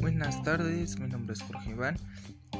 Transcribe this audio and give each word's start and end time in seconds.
Buenas 0.00 0.42
tardes, 0.42 0.98
mi 0.98 1.08
nombre 1.08 1.32
es 1.32 1.42
Jorge 1.42 1.70
Iván. 1.70 1.96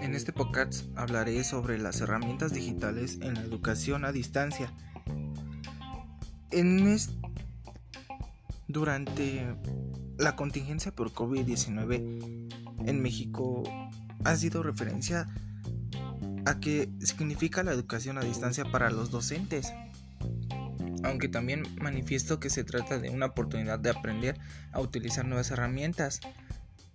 En 0.01 0.15
este 0.15 0.33
podcast 0.33 0.87
hablaré 0.97 1.45
sobre 1.45 1.79
las 1.79 2.01
herramientas 2.01 2.55
digitales 2.55 3.19
en 3.21 3.35
la 3.35 3.43
educación 3.43 4.07
a 4.07 4.13
distancia. 4.13 4.73
En 6.51 6.97
Durante 8.69 9.55
la 10.17 10.35
contingencia 10.35 10.93
por 10.93 11.13
COVID-19 11.13 12.87
en 12.87 13.03
México 13.03 13.65
ha 14.25 14.35
sido 14.37 14.63
referencia 14.63 15.29
a 16.47 16.59
qué 16.59 16.89
significa 17.01 17.63
la 17.63 17.73
educación 17.73 18.17
a 18.17 18.23
distancia 18.23 18.65
para 18.65 18.91
los 18.91 19.11
docentes 19.11 19.75
aunque 21.05 21.29
también 21.29 21.63
manifiesto 21.81 22.41
que 22.41 22.51
se 22.51 22.65
trata 22.65 22.99
de 22.99 23.11
una 23.11 23.27
oportunidad 23.27 23.79
de 23.79 23.91
aprender 23.91 24.39
a 24.73 24.81
utilizar 24.81 25.25
nuevas 25.25 25.51
herramientas. 25.51 26.21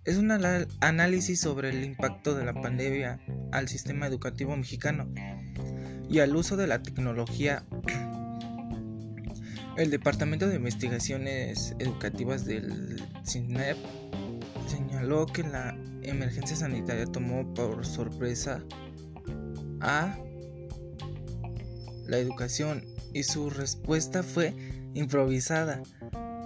Es 0.04 0.16
un 0.16 0.30
análisis 0.30 1.40
sobre 1.40 1.70
el 1.70 1.84
impacto 1.84 2.34
de 2.34 2.44
la 2.44 2.54
pandemia 2.54 3.20
al 3.52 3.68
sistema 3.68 4.06
educativo 4.06 4.56
mexicano 4.56 5.08
y 6.08 6.20
al 6.20 6.34
uso 6.34 6.56
de 6.56 6.66
la 6.66 6.82
tecnología. 6.82 7.64
El 9.76 9.90
Departamento 9.90 10.48
de 10.48 10.56
Investigaciones 10.56 11.74
Educativas 11.78 12.44
del 12.44 13.02
CINEP 13.24 13.76
señaló 14.66 15.26
que 15.26 15.42
la 15.42 15.76
emergencia 16.02 16.56
sanitaria 16.56 17.06
tomó 17.06 17.52
por 17.54 17.84
sorpresa 17.84 18.62
a 19.80 20.18
la 22.06 22.18
educación 22.18 22.82
y 23.12 23.22
su 23.22 23.50
respuesta 23.50 24.22
fue 24.22 24.54
improvisada, 24.94 25.82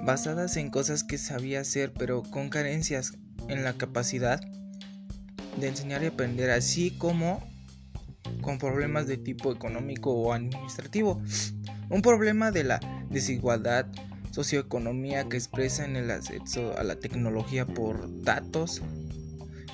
basadas 0.05 0.57
en 0.57 0.71
cosas 0.71 1.05
que 1.05 1.19
sabía 1.19 1.61
hacer 1.61 1.93
pero 1.93 2.23
con 2.23 2.49
carencias 2.49 3.13
en 3.49 3.65
la 3.65 3.75
capacidad 3.75 4.41
de 5.59 5.69
enseñar 5.69 6.03
y 6.03 6.07
aprender, 6.07 6.51
así 6.51 6.91
como 6.93 7.43
con 8.41 8.59
problemas 8.59 9.07
de 9.07 9.17
tipo 9.17 9.53
económico 9.53 10.13
o 10.13 10.33
administrativo. 10.33 11.21
Un 11.91 12.03
problema 12.03 12.51
de 12.51 12.65
la 12.65 12.81
desigualdad 13.11 13.87
socioeconomía 14.31 15.29
que 15.29 15.37
expresa 15.37 15.85
en 15.85 15.97
el 15.97 16.11
acceso 16.11 16.77
a 16.79 16.85
la 16.85 16.97
tecnología 16.97 17.67
por 17.67 18.23
datos 18.23 18.83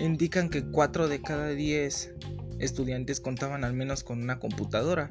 indican 0.00 0.48
que 0.48 0.64
4 0.64 1.08
de 1.08 1.22
cada 1.22 1.48
10 1.50 2.14
estudiantes 2.58 3.20
contaban 3.20 3.64
al 3.64 3.72
menos 3.72 4.02
con 4.02 4.20
una 4.20 4.40
computadora 4.40 5.08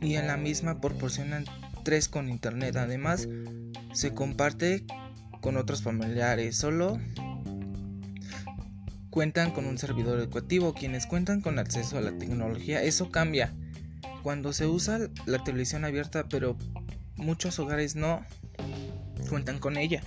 y 0.00 0.14
en 0.14 0.26
la 0.26 0.36
misma 0.36 0.80
proporcionan 0.80 1.44
tres 1.84 2.08
con 2.08 2.28
internet. 2.28 2.76
Además, 2.76 3.28
se 3.92 4.14
comparte 4.14 4.84
con 5.40 5.56
otros 5.56 5.82
familiares. 5.82 6.56
Solo 6.56 6.98
cuentan 9.10 9.50
con 9.50 9.66
un 9.66 9.78
servidor 9.78 10.18
educativo. 10.18 10.74
Quienes 10.74 11.06
cuentan 11.06 11.40
con 11.40 11.58
acceso 11.58 11.98
a 11.98 12.00
la 12.00 12.12
tecnología, 12.12 12.82
eso 12.82 13.10
cambia. 13.10 13.52
Cuando 14.22 14.52
se 14.52 14.66
usa 14.66 14.98
la 15.26 15.42
televisión 15.42 15.84
abierta, 15.84 16.28
pero 16.28 16.56
muchos 17.16 17.58
hogares 17.58 17.96
no 17.96 18.24
cuentan 19.28 19.58
con 19.58 19.76
ella. 19.76 20.02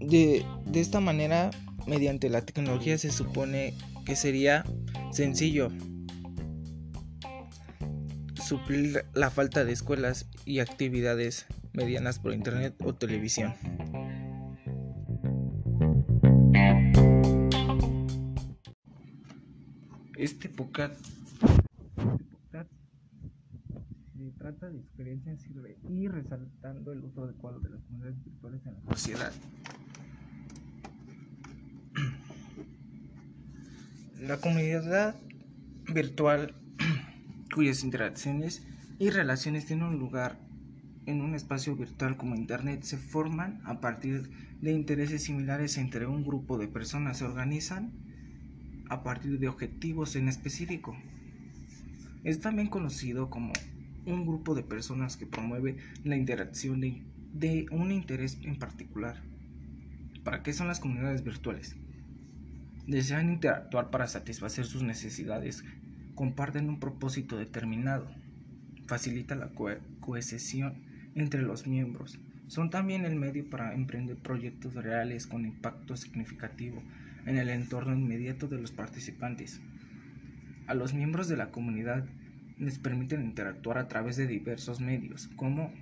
De, 0.00 0.44
de 0.66 0.80
esta 0.80 1.00
manera, 1.00 1.50
mediante 1.86 2.28
la 2.28 2.42
tecnología 2.42 2.98
se 2.98 3.10
supone 3.10 3.74
que 4.04 4.16
sería 4.16 4.64
sencillo 5.12 5.68
suplir 8.42 9.04
la 9.14 9.30
falta 9.30 9.64
de 9.64 9.72
escuelas 9.72 10.28
y 10.44 10.58
actividades 10.60 11.46
medianas 11.72 12.18
por 12.18 12.32
internet 12.32 12.74
o 12.84 12.94
televisión. 12.94 13.54
Este 20.16 20.48
podcast, 20.48 20.94
se 24.16 24.30
trata 24.38 24.70
de 24.70 24.78
experiencias 24.78 25.40
y 25.88 26.08
resaltando 26.08 26.92
el 26.92 27.04
uso 27.04 27.24
adecuado 27.24 27.60
de 27.60 27.70
las 27.70 27.82
comunidades 27.82 28.22
virtuales 28.24 28.66
en 28.66 28.74
la 28.74 28.92
sociedad. 28.92 29.32
La 34.22 34.36
comunidad 34.36 35.16
virtual 35.92 36.54
cuyas 37.52 37.82
interacciones 37.82 38.64
y 39.00 39.10
relaciones 39.10 39.66
tienen 39.66 39.98
lugar 39.98 40.38
en 41.06 41.22
un 41.22 41.34
espacio 41.34 41.74
virtual 41.74 42.16
como 42.16 42.36
Internet 42.36 42.84
se 42.84 42.98
forman 42.98 43.60
a 43.64 43.80
partir 43.80 44.30
de 44.60 44.70
intereses 44.70 45.24
similares 45.24 45.76
entre 45.76 46.06
un 46.06 46.22
grupo 46.22 46.56
de 46.56 46.68
personas. 46.68 47.18
Se 47.18 47.24
organizan 47.24 47.90
a 48.88 49.02
partir 49.02 49.40
de 49.40 49.48
objetivos 49.48 50.14
en 50.14 50.28
específico. 50.28 50.96
Es 52.22 52.40
también 52.40 52.68
conocido 52.68 53.28
como 53.28 53.52
un 54.06 54.24
grupo 54.24 54.54
de 54.54 54.62
personas 54.62 55.16
que 55.16 55.26
promueve 55.26 55.78
la 56.04 56.16
interacción 56.16 56.80
de, 56.80 57.02
de 57.32 57.66
un 57.72 57.90
interés 57.90 58.38
en 58.42 58.56
particular. 58.56 59.20
¿Para 60.22 60.44
qué 60.44 60.52
son 60.52 60.68
las 60.68 60.78
comunidades 60.78 61.24
virtuales? 61.24 61.74
Desean 62.86 63.30
interactuar 63.30 63.90
para 63.90 64.06
satisfacer 64.06 64.64
sus 64.64 64.82
necesidades, 64.82 65.64
comparten 66.14 66.68
un 66.68 66.80
propósito 66.80 67.36
determinado, 67.36 68.08
facilita 68.86 69.34
la 69.34 69.50
cohesión 70.00 70.74
entre 71.14 71.42
los 71.42 71.66
miembros, 71.66 72.18
son 72.52 72.68
también 72.70 73.04
el 73.04 73.16
medio 73.16 73.48
para 73.48 73.72
emprender 73.72 74.16
proyectos 74.16 74.74
reales 74.74 75.26
con 75.26 75.46
impacto 75.46 75.96
significativo 75.96 76.82
en 77.24 77.38
el 77.38 77.48
entorno 77.48 77.94
inmediato 77.94 78.48
de 78.48 78.58
los 78.58 78.72
participantes. 78.72 79.60
A 80.66 80.74
los 80.74 80.92
miembros 80.92 81.28
de 81.28 81.36
la 81.36 81.50
comunidad 81.50 82.04
les 82.58 82.78
permiten 82.78 83.24
interactuar 83.24 83.78
a 83.78 83.88
través 83.88 84.16
de 84.16 84.26
diversos 84.26 84.80
medios, 84.80 85.28
como 85.36 85.72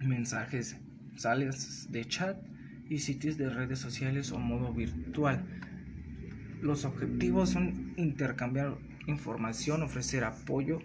mensajes, 0.00 0.76
salas 1.16 1.88
de 1.90 2.04
chat 2.06 2.36
y 2.88 2.98
sitios 2.98 3.36
de 3.36 3.50
redes 3.50 3.78
sociales 3.78 4.32
o 4.32 4.38
modo 4.38 4.72
virtual, 4.72 5.44
los 6.62 6.84
objetivos 6.84 7.50
son 7.50 7.92
intercambiar 7.96 8.78
información, 9.06 9.82
ofrecer 9.82 10.22
apoyo, 10.24 10.78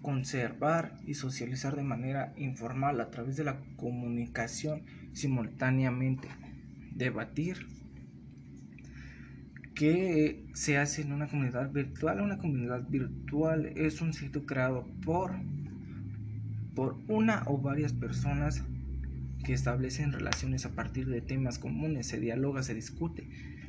conservar 0.00 0.96
y 1.06 1.14
socializar 1.14 1.76
de 1.76 1.82
manera 1.82 2.32
informal 2.36 3.00
a 3.00 3.10
través 3.10 3.36
de 3.36 3.44
la 3.44 3.60
comunicación 3.76 4.82
simultáneamente, 5.12 6.28
debatir 6.94 7.66
qué 9.74 10.46
se 10.54 10.78
hace 10.78 11.02
en 11.02 11.12
una 11.12 11.28
comunidad 11.28 11.70
virtual. 11.70 12.20
Una 12.20 12.38
comunidad 12.38 12.88
virtual 12.88 13.66
es 13.76 14.00
un 14.00 14.14
sitio 14.14 14.46
creado 14.46 14.88
por, 15.04 15.34
por 16.74 16.96
una 17.08 17.42
o 17.46 17.58
varias 17.58 17.92
personas 17.92 18.64
que 19.44 19.52
establecen 19.52 20.12
relaciones 20.12 20.64
a 20.64 20.70
partir 20.70 21.08
de 21.08 21.20
temas 21.20 21.58
comunes, 21.58 22.06
se 22.06 22.18
dialoga, 22.18 22.62
se 22.62 22.74
discute 22.74 23.28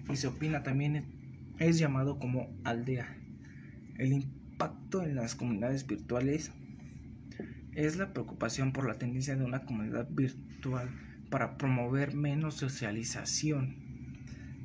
y 0.10 0.16
se 0.16 0.28
opina 0.28 0.64
también 0.64 1.06
es 1.60 1.78
llamado 1.78 2.20
como 2.20 2.50
aldea. 2.64 3.18
El 3.98 4.14
impacto 4.14 5.04
en 5.04 5.16
las 5.16 5.36
comunidades 5.36 5.88
virtuales 5.88 6.52
es 7.76 7.98
la 7.98 8.14
preocupación 8.14 8.72
por 8.72 8.88
la 8.88 8.98
tendencia 8.98 9.36
de 9.36 9.44
una 9.44 9.66
comunidad 9.66 10.08
virtual 10.10 10.90
para 11.30 11.58
promover 11.58 12.14
menos 12.14 12.56
socialización. 12.56 13.76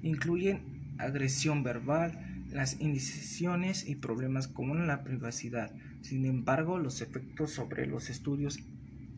Incluyen 0.03 0.94
agresión 0.98 1.62
verbal, 1.62 2.44
las 2.50 2.81
indecisiones 2.81 3.88
y 3.88 3.97
problemas 3.97 4.48
como 4.48 4.75
la 4.75 5.04
privacidad. 5.04 5.75
Sin 6.03 6.24
embargo, 6.27 6.78
los 6.78 7.01
efectos 7.01 7.53
sobre 7.53 7.86
los 7.86 8.10
estudios 8.10 8.59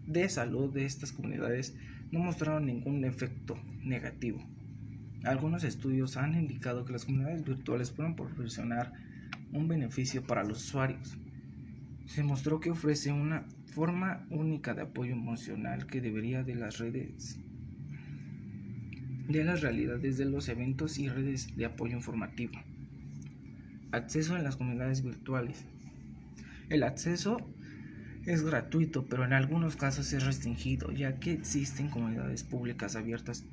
de 0.06 0.28
salud 0.28 0.72
de 0.72 0.84
estas 0.84 1.12
comunidades 1.12 1.74
no 2.10 2.20
mostraron 2.20 2.66
ningún 2.66 3.04
efecto 3.04 3.58
negativo. 3.82 4.44
Algunos 5.24 5.64
estudios 5.64 6.16
han 6.16 6.34
indicado 6.34 6.84
que 6.84 6.92
las 6.92 7.04
comunidades 7.04 7.44
virtuales 7.44 7.90
pueden 7.90 8.16
proporcionar 8.16 8.92
un 9.52 9.68
beneficio 9.68 10.22
para 10.22 10.44
los 10.44 10.64
usuarios. 10.64 11.18
Se 12.06 12.22
mostró 12.22 12.58
que 12.58 12.70
ofrece 12.70 13.12
una 13.12 13.44
forma 13.66 14.26
única 14.30 14.74
de 14.74 14.82
apoyo 14.82 15.12
emocional 15.12 15.86
que 15.86 16.00
debería 16.00 16.42
de 16.42 16.54
las 16.54 16.78
redes 16.78 17.38
de 19.28 19.44
las 19.44 19.60
realidades 19.60 20.16
de 20.18 20.24
los 20.24 20.48
eventos 20.48 20.98
y 20.98 21.08
redes 21.08 21.54
de 21.56 21.64
apoyo 21.64 21.96
informativo. 21.96 22.54
Acceso 23.92 24.36
en 24.36 24.42
las 24.42 24.56
comunidades 24.56 25.04
virtuales. 25.04 25.64
El 26.68 26.82
acceso 26.82 27.36
es 28.26 28.42
gratuito, 28.42 29.06
pero 29.06 29.24
en 29.24 29.32
algunos 29.32 29.76
casos 29.76 30.12
es 30.12 30.24
restringido, 30.24 30.90
ya 30.90 31.20
que 31.20 31.32
existen 31.32 31.90
comunidades 31.90 32.42
públicas 32.42 32.96
abiertas 32.96 33.44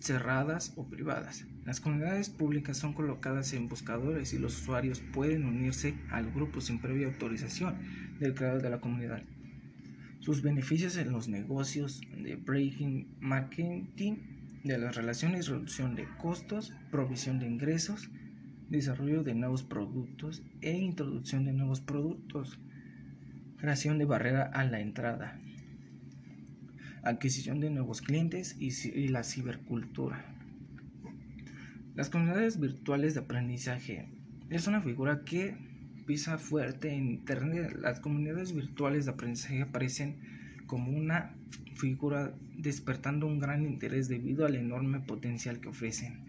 cerradas 0.00 0.72
o 0.76 0.88
privadas. 0.88 1.46
Las 1.64 1.80
comunidades 1.80 2.30
públicas 2.30 2.76
son 2.76 2.94
colocadas 2.94 3.52
en 3.52 3.68
buscadores 3.68 4.32
y 4.32 4.38
los 4.38 4.60
usuarios 4.60 5.00
pueden 5.12 5.44
unirse 5.44 5.94
al 6.10 6.32
grupo 6.32 6.60
sin 6.60 6.80
previa 6.80 7.06
autorización 7.06 7.76
del 8.18 8.34
creador 8.34 8.62
de 8.62 8.70
la 8.70 8.80
comunidad. 8.80 9.22
Sus 10.20 10.42
beneficios 10.42 10.96
en 10.96 11.12
los 11.12 11.28
negocios 11.28 12.00
de 12.16 12.36
breaking 12.36 13.08
marketing, 13.20 14.16
de 14.64 14.78
las 14.78 14.96
relaciones, 14.96 15.48
reducción 15.48 15.94
de 15.94 16.06
costos, 16.18 16.74
provisión 16.90 17.38
de 17.38 17.46
ingresos, 17.46 18.10
desarrollo 18.68 19.22
de 19.22 19.34
nuevos 19.34 19.62
productos 19.62 20.42
e 20.60 20.72
introducción 20.72 21.44
de 21.44 21.52
nuevos 21.52 21.80
productos, 21.80 22.58
creación 23.56 23.98
de 23.98 24.04
barrera 24.04 24.44
a 24.44 24.64
la 24.64 24.80
entrada, 24.80 25.40
adquisición 27.02 27.60
de 27.60 27.70
nuevos 27.70 28.02
clientes 28.02 28.56
y, 28.58 29.08
la 29.08 29.24
cibercultura. 29.24 30.24
Las 31.94 32.10
comunidades 32.10 32.60
virtuales 32.60 33.14
de 33.14 33.20
aprendizaje 33.20 34.08
es 34.48 34.66
una 34.66 34.80
figura 34.80 35.24
que 35.24 35.56
pisa 36.06 36.38
fuerte 36.38 36.92
en 36.94 37.08
Internet. 37.08 37.76
Las 37.80 38.00
comunidades 38.00 38.54
virtuales 38.54 39.04
de 39.04 39.12
aprendizaje 39.12 39.62
aparecen 39.62 40.16
como 40.66 40.92
una 40.92 41.34
figura 41.74 42.34
despertando 42.56 43.26
un 43.26 43.38
gran 43.38 43.64
interés 43.64 44.08
debido 44.08 44.46
al 44.46 44.54
enorme 44.54 45.00
potencial 45.00 45.60
que 45.60 45.68
ofrecen 45.68 46.20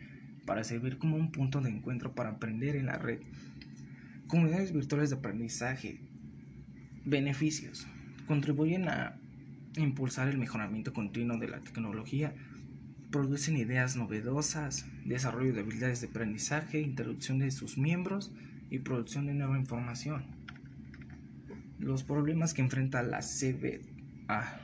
para 0.46 0.64
servir 0.64 0.98
como 0.98 1.18
un 1.18 1.32
punto 1.32 1.62
de 1.62 1.70
encuentro 1.70 2.14
para 2.16 2.32
aprender 2.32 2.76
en 2.76 2.88
la 2.88 2.98
red. 2.98 3.20
Comunidades 4.28 4.74
virtuales 4.74 5.10
de 5.10 5.18
aprendizaje. 5.18 6.00
Beneficios. 7.06 7.88
Contribuyen 8.28 8.88
a 8.88 9.21
impulsar 9.78 10.28
el 10.28 10.38
mejoramiento 10.38 10.94
continuo 10.94 11.38
de 11.38 11.48
la 11.48 11.60
tecnología, 11.60 12.34
producen 13.12 13.58
ideas 13.58 13.96
novedosas, 13.96 14.86
desarrollo 15.06 15.54
de 15.54 15.62
habilidades 15.62 16.02
de 16.02 16.08
aprendizaje, 16.08 16.82
introducción 16.82 17.40
de 17.40 17.52
sus 17.52 17.78
miembros 17.78 18.32
y 18.70 18.80
producción 18.80 19.28
de 19.28 19.34
nueva 19.34 19.58
información. 19.58 20.26
Los 21.80 22.04
problemas 22.04 22.54
que 22.54 22.62
enfrenta 22.62 23.04
la 23.04 23.20
CBA 23.20 24.62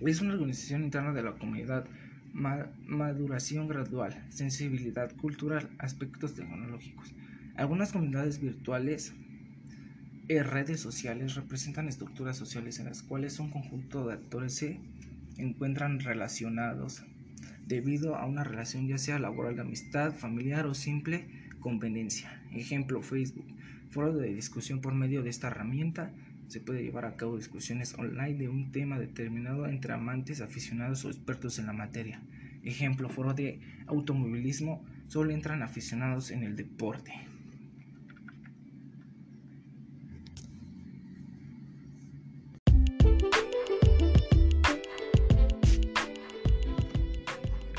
es 0.00 0.20
una 0.20 0.34
organización 0.34 0.84
interna 0.84 1.12
de 1.12 1.22
la 1.22 1.32
comunidad, 1.32 1.86
maduración 2.32 3.68
gradual, 3.68 4.24
sensibilidad 4.28 5.14
cultural, 5.16 5.70
aspectos 5.78 6.34
tecnológicos. 6.34 7.14
Algunas 7.56 7.92
comunidades 7.92 8.40
virtuales 8.40 9.14
redes 10.28 10.80
sociales 10.80 11.34
representan 11.34 11.88
estructuras 11.88 12.36
sociales 12.36 12.78
en 12.78 12.86
las 12.86 13.02
cuales 13.02 13.38
un 13.40 13.50
conjunto 13.50 14.06
de 14.06 14.14
actores 14.14 14.54
se 14.54 14.78
encuentran 15.38 16.00
relacionados 16.00 17.02
debido 17.66 18.16
a 18.16 18.26
una 18.26 18.44
relación 18.44 18.88
ya 18.88 18.98
sea 18.98 19.18
laboral 19.18 19.56
de 19.56 19.62
amistad, 19.62 20.12
familiar 20.12 20.66
o 20.66 20.74
simple 20.74 21.26
conveniencia. 21.60 22.42
Ejemplo, 22.52 23.02
Facebook. 23.02 23.46
Foro 23.90 24.12
de 24.12 24.34
discusión 24.34 24.80
por 24.80 24.94
medio 24.94 25.22
de 25.22 25.30
esta 25.30 25.48
herramienta 25.48 26.12
se 26.48 26.60
puede 26.60 26.82
llevar 26.82 27.04
a 27.04 27.16
cabo 27.16 27.36
discusiones 27.36 27.94
online 27.94 28.34
de 28.34 28.48
un 28.48 28.72
tema 28.72 28.98
determinado 28.98 29.66
entre 29.66 29.92
amantes, 29.92 30.40
aficionados 30.40 31.04
o 31.04 31.08
expertos 31.08 31.58
en 31.58 31.66
la 31.66 31.72
materia. 31.72 32.20
Ejemplo, 32.64 33.08
foro 33.08 33.34
de 33.34 33.60
automovilismo, 33.86 34.84
solo 35.06 35.32
entran 35.32 35.62
aficionados 35.62 36.30
en 36.30 36.42
el 36.42 36.56
deporte. 36.56 37.27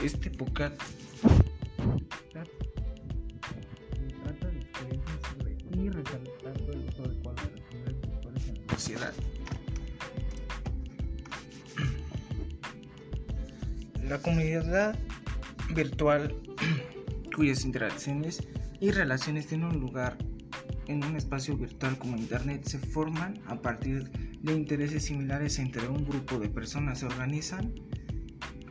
Este 0.04 0.30
podcast 0.30 0.82
trata 2.32 2.48
de 4.48 4.60
experiencias 4.60 5.20
y 5.74 5.90
resaltando 5.90 6.72
el 6.72 6.88
uso 6.88 7.04
adecuado 7.04 7.38
de 7.44 7.92
las 8.32 8.48
en 8.48 8.66
la 8.66 8.74
sociedad. 8.74 9.14
La 14.08 14.20
comunidad 14.20 14.98
virtual 15.76 16.34
cuyas 17.36 17.66
interacciones 17.66 18.48
y 18.80 18.92
relaciones 18.92 19.48
tienen 19.48 19.68
un 19.68 19.82
lugar 19.82 20.18
en 20.88 21.04
un 21.04 21.18
espacio 21.18 21.58
virtual 21.58 21.98
como 21.98 22.16
Internet 22.16 22.64
se 22.64 22.80
forman 22.80 23.34
a 23.48 23.56
partir 23.56 24.10
de 24.40 24.54
intereses 24.54 25.04
similares 25.04 25.60
entre 25.60 25.90
un 25.90 26.06
grupo 26.06 26.40
de 26.40 26.48
personas 26.48 27.00
se 27.00 27.06
organizan 27.06 27.74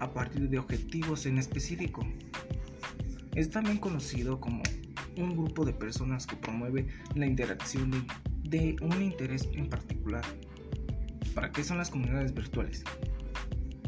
a 0.00 0.12
partir 0.12 0.48
de 0.48 0.58
objetivos 0.58 1.26
en 1.26 1.38
específico. 1.38 2.06
Es 3.34 3.50
también 3.50 3.78
conocido 3.78 4.40
como 4.40 4.62
un 5.16 5.36
grupo 5.36 5.64
de 5.64 5.72
personas 5.72 6.26
que 6.26 6.36
promueve 6.36 6.86
la 7.14 7.26
interacción 7.26 8.06
de, 8.44 8.76
un 8.80 9.02
interés 9.02 9.48
en 9.52 9.68
particular. 9.68 10.24
¿Para 11.34 11.52
qué 11.52 11.62
son 11.62 11.78
las 11.78 11.90
comunidades 11.90 12.34
virtuales? 12.34 12.84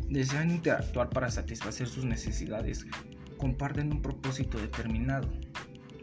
Desean 0.09 0.51
interactuar 0.51 1.11
para 1.11 1.31
satisfacer 1.31 1.89
sus 1.89 2.05
necesidades, 2.05 2.87
comparten 3.39 3.93
un 3.93 4.03
propósito 4.03 4.59
determinado, 4.59 5.29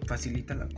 facilita 0.08 0.56
la 0.56 0.70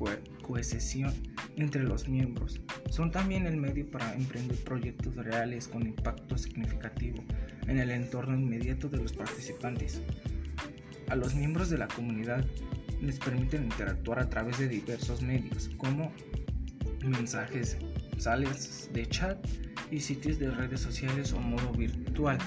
cohesión 0.42 1.14
entre 1.56 1.84
los 1.84 2.08
miembros. 2.08 2.60
Son 2.90 3.12
también 3.12 3.46
el 3.46 3.58
medio 3.58 3.90
para 3.90 4.14
emprender 4.16 4.58
proyectos 4.64 5.16
reales 5.16 5.68
con 5.68 5.84
impacto 5.86 6.38
significativo 6.38 7.24
en 7.68 7.80
el 7.80 7.92
entorno 7.92 8.36
inmediato 8.36 8.90
de 8.90 8.98
los 8.98 9.14
participantes. 9.14 10.02
A 11.10 11.16
los 11.16 11.36
miembros 11.36 11.70
de 11.70 11.78
la 11.78 11.88
comunidad 11.88 12.46
les 13.02 13.20
permiten 13.20 13.64
interactuar 13.64 14.20
a 14.20 14.30
través 14.30 14.60
de 14.60 14.68
diversos 14.68 15.22
medios 15.22 15.70
como 15.78 16.12
mensajes, 17.04 17.78
salas 18.18 18.90
de 18.94 19.08
chat 19.08 19.38
y 19.92 20.00
sitios 20.00 20.40
de 20.40 20.52
redes 20.52 20.82
sociales 20.82 21.34
o 21.34 21.40
modo 21.40 21.72
virtual. 21.72 22.38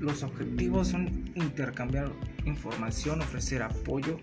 Los 0.00 0.22
objetivos 0.22 0.88
son 0.88 1.30
intercambiar 1.34 2.12
información, 2.44 3.20
ofrecer 3.20 3.62
apoyo, 3.62 4.18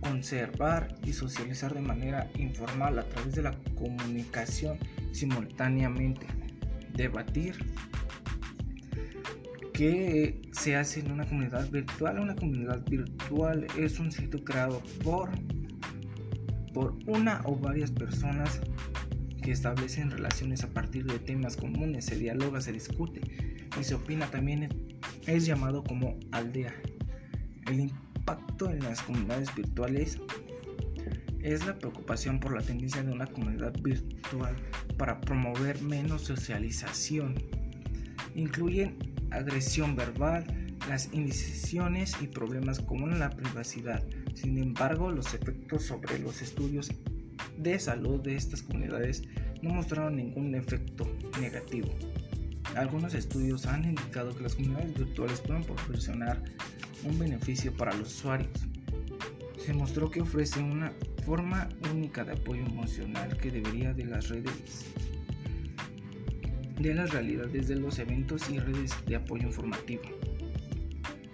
conservar 0.00 0.94
y 1.04 1.12
socializar 1.12 1.74
de 1.74 1.80
manera 1.80 2.30
informal 2.36 2.98
a 2.98 3.08
través 3.08 3.34
de 3.34 3.42
la 3.42 3.56
comunicación 3.74 4.78
simultáneamente, 5.12 6.26
debatir, 6.94 7.56
¿Qué 9.76 10.40
se 10.52 10.74
hace 10.74 11.00
en 11.00 11.12
una 11.12 11.26
comunidad 11.26 11.70
virtual? 11.70 12.18
Una 12.18 12.34
comunidad 12.34 12.82
virtual 12.88 13.66
es 13.78 13.98
un 13.98 14.10
sitio 14.10 14.42
creado 14.42 14.80
por, 15.04 15.28
por 16.72 16.96
una 17.06 17.42
o 17.44 17.56
varias 17.56 17.90
personas 17.90 18.62
que 19.42 19.50
establecen 19.50 20.10
relaciones 20.10 20.64
a 20.64 20.68
partir 20.68 21.04
de 21.04 21.18
temas 21.18 21.58
comunes, 21.58 22.06
se 22.06 22.16
dialoga, 22.16 22.62
se 22.62 22.72
discute 22.72 23.20
y 23.78 23.84
se 23.84 23.94
opina. 23.94 24.30
También 24.30 24.96
es 25.26 25.44
llamado 25.44 25.84
como 25.84 26.18
aldea. 26.32 26.74
El 27.70 27.80
impacto 27.80 28.70
en 28.70 28.78
las 28.78 29.02
comunidades 29.02 29.54
virtuales 29.54 30.18
es 31.42 31.66
la 31.66 31.78
preocupación 31.78 32.40
por 32.40 32.56
la 32.56 32.62
tendencia 32.62 33.02
de 33.02 33.12
una 33.12 33.26
comunidad 33.26 33.74
virtual 33.82 34.56
para 34.96 35.20
promover 35.20 35.82
menos 35.82 36.22
socialización. 36.22 37.34
Incluyen 38.34 39.15
agresión 39.36 39.96
verbal, 39.96 40.44
las 40.88 41.12
indecisiones 41.12 42.14
y 42.20 42.26
problemas 42.26 42.80
como 42.80 43.06
la 43.06 43.30
privacidad. 43.30 44.02
Sin 44.34 44.58
embargo, 44.58 45.10
los 45.10 45.34
efectos 45.34 45.84
sobre 45.84 46.18
los 46.18 46.42
estudios 46.42 46.90
de 47.58 47.78
salud 47.78 48.20
de 48.20 48.36
estas 48.36 48.62
comunidades 48.62 49.22
no 49.62 49.70
mostraron 49.70 50.16
ningún 50.16 50.54
efecto 50.54 51.10
negativo. 51.40 51.88
Algunos 52.74 53.14
estudios 53.14 53.66
han 53.66 53.84
indicado 53.84 54.36
que 54.36 54.42
las 54.42 54.54
comunidades 54.54 54.94
virtuales 54.98 55.40
pueden 55.40 55.64
proporcionar 55.64 56.42
un 57.04 57.18
beneficio 57.18 57.72
para 57.74 57.94
los 57.94 58.14
usuarios. 58.14 58.50
Se 59.64 59.72
mostró 59.72 60.10
que 60.10 60.20
ofrece 60.20 60.60
una 60.60 60.92
forma 61.24 61.68
única 61.92 62.24
de 62.24 62.32
apoyo 62.32 62.64
emocional 62.64 63.36
que 63.38 63.50
debería 63.50 63.92
de 63.92 64.04
las 64.04 64.28
redes 64.28 64.86
de 66.78 66.94
las 66.94 67.10
realidades 67.10 67.68
de 67.68 67.76
los 67.76 67.98
eventos 67.98 68.48
y 68.50 68.58
redes 68.58 68.94
de 69.06 69.16
apoyo 69.16 69.46
informativo. 69.46 70.02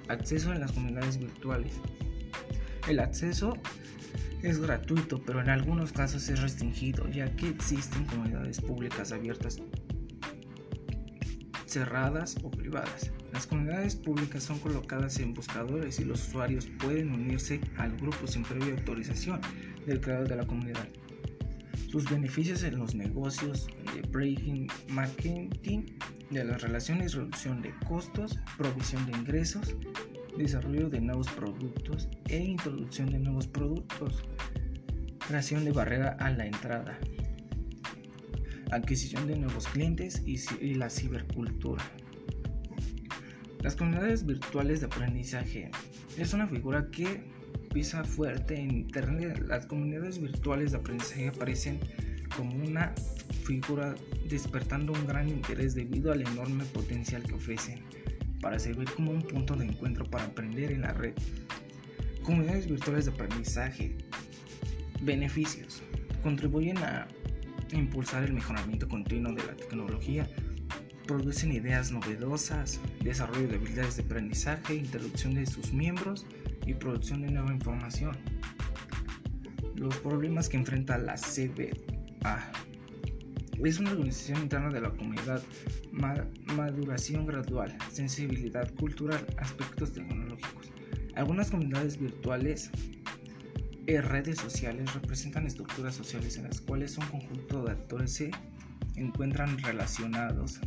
Acceso 0.08 0.52
en 0.52 0.60
las 0.60 0.72
comunidades 0.72 1.18
virtuales. 1.18 1.80
El 2.88 3.00
acceso 3.00 3.54
es 4.42 4.58
gratuito, 4.60 5.22
pero 5.22 5.40
en 5.40 5.48
algunos 5.48 5.92
casos 5.92 6.28
es 6.28 6.40
restringido, 6.40 7.08
ya 7.08 7.34
que 7.36 7.48
existen 7.48 8.04
comunidades 8.06 8.60
públicas 8.60 9.12
abiertas, 9.12 9.60
cerradas 11.66 12.36
o 12.42 12.50
privadas. 12.50 13.10
Las 13.32 13.46
comunidades 13.46 13.96
públicas 13.96 14.42
son 14.42 14.58
colocadas 14.58 15.18
en 15.20 15.32
buscadores 15.32 15.98
y 16.00 16.04
los 16.04 16.28
usuarios 16.28 16.66
pueden 16.78 17.12
unirse 17.12 17.60
al 17.78 17.96
grupo 17.96 18.26
sin 18.26 18.42
previa 18.42 18.74
autorización 18.74 19.40
del 19.86 20.00
creador 20.00 20.28
de 20.28 20.36
la 20.36 20.46
comunidad. 20.46 20.86
Sus 21.92 22.08
beneficios 22.08 22.62
en 22.62 22.78
los 22.78 22.94
negocios 22.94 23.66
de 23.94 24.00
breaking 24.08 24.66
marketing, 24.88 25.82
de 26.30 26.42
las 26.42 26.62
relaciones, 26.62 27.12
reducción 27.12 27.60
de 27.60 27.74
costos, 27.86 28.38
provisión 28.56 29.04
de 29.04 29.12
ingresos, 29.12 29.76
desarrollo 30.38 30.88
de 30.88 31.02
nuevos 31.02 31.28
productos 31.28 32.08
e 32.30 32.38
introducción 32.38 33.10
de 33.10 33.18
nuevos 33.18 33.46
productos, 33.46 34.24
creación 35.28 35.66
de 35.66 35.72
barrera 35.72 36.16
a 36.18 36.30
la 36.30 36.46
entrada, 36.46 36.98
adquisición 38.70 39.26
de 39.26 39.36
nuevos 39.36 39.68
clientes 39.68 40.22
y, 40.24 40.74
la 40.76 40.88
cibercultura. 40.88 41.84
Las 43.60 43.76
comunidades 43.76 44.24
virtuales 44.24 44.80
de 44.80 44.86
aprendizaje. 44.86 45.70
Es 46.16 46.32
una 46.32 46.48
figura 46.48 46.88
que 46.90 47.22
pisa 47.72 48.04
fuerte 48.04 48.58
en 48.58 48.70
Internet. 48.70 49.44
Las 49.46 49.66
comunidades 49.66 50.20
virtuales 50.20 50.72
de 50.72 50.78
aprendizaje 50.78 51.28
aparecen 51.28 51.80
como 52.36 52.54
una 52.64 52.94
figura 53.44 53.94
despertando 54.28 54.92
un 54.92 55.06
gran 55.06 55.28
interés 55.28 55.74
debido 55.74 56.12
al 56.12 56.22
enorme 56.22 56.64
potencial 56.66 57.22
que 57.22 57.34
ofrecen 57.34 57.80
para 58.40 58.58
servir 58.58 58.90
como 58.92 59.12
un 59.12 59.22
punto 59.22 59.54
de 59.54 59.66
encuentro 59.66 60.04
para 60.04 60.24
aprender 60.24 60.72
en 60.72 60.82
la 60.82 60.92
red. 60.92 61.14
Comunidades 62.22 62.68
virtuales 62.68 63.06
de 63.06 63.12
aprendizaje. 63.12 63.96
Beneficios. 65.02 65.82
Contribuyen 66.22 66.78
a 66.78 67.08
impulsar 67.72 68.22
el 68.22 68.32
mejoramiento 68.32 68.88
continuo 68.88 69.32
de 69.32 69.44
la 69.44 69.56
tecnología, 69.56 70.28
producen 71.06 71.52
ideas 71.52 71.90
novedosas, 71.90 72.80
desarrollo 73.00 73.48
de 73.48 73.56
habilidades 73.56 73.96
de 73.96 74.02
aprendizaje, 74.02 74.74
introducción 74.74 75.34
de 75.34 75.46
sus 75.46 75.72
miembros 75.72 76.26
y 76.66 76.74
producción 76.74 77.22
de 77.22 77.30
nueva 77.30 77.52
información. 77.52 78.16
Los 79.74 79.96
problemas 79.98 80.48
que 80.48 80.56
enfrenta 80.56 80.98
la 80.98 81.14
CBA 81.14 82.52
es 83.64 83.78
una 83.78 83.92
organización 83.92 84.42
interna 84.42 84.70
de 84.70 84.80
la 84.80 84.90
comunidad, 84.90 85.42
maduración 85.92 87.26
gradual, 87.26 87.76
sensibilidad 87.90 88.72
cultural, 88.74 89.24
aspectos 89.36 89.92
tecnológicos. 89.92 90.72
Algunas 91.14 91.50
comunidades 91.50 91.98
virtuales 91.98 92.70
y 93.86 93.96
redes 93.98 94.38
sociales 94.38 94.92
representan 94.94 95.46
estructuras 95.46 95.94
sociales 95.94 96.36
en 96.38 96.44
las 96.44 96.60
cuales 96.60 96.96
un 96.98 97.06
conjunto 97.06 97.64
de 97.64 97.72
actores 97.72 98.12
se 98.12 98.30
encuentran 98.96 99.58
relacionados 99.58 100.60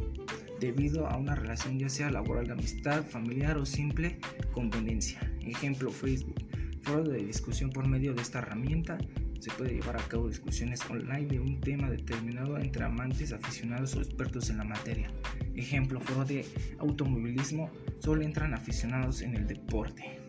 debido 0.59 1.07
a 1.07 1.17
una 1.17 1.35
relación 1.35 1.79
ya 1.79 1.89
sea 1.89 2.09
laboral 2.09 2.47
de 2.47 2.53
amistad, 2.53 3.03
familiar 3.03 3.57
o 3.57 3.65
simple 3.65 4.19
conveniencia. 4.53 5.19
Ejemplo 5.45 5.91
Facebook. 5.91 6.35
Foro 6.81 7.03
de 7.03 7.23
discusión 7.23 7.71
por 7.71 7.87
medio 7.87 8.13
de 8.13 8.21
esta 8.21 8.39
herramienta 8.39 8.97
se 9.39 9.51
puede 9.51 9.73
llevar 9.73 9.97
a 9.97 10.07
cabo 10.07 10.27
discusiones 10.27 10.81
online 10.89 11.27
de 11.27 11.39
un 11.39 11.59
tema 11.59 11.89
determinado 11.89 12.57
entre 12.57 12.83
amantes, 12.83 13.31
aficionados 13.31 13.95
o 13.95 14.01
expertos 14.01 14.49
en 14.49 14.57
la 14.57 14.63
materia. 14.63 15.11
Ejemplo, 15.55 15.99
foro 15.99 16.25
de 16.25 16.45
automovilismo, 16.79 17.69
solo 17.99 18.23
entran 18.23 18.53
aficionados 18.53 19.21
en 19.21 19.35
el 19.35 19.47
deporte. 19.47 20.24